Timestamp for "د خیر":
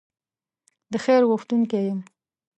0.91-1.21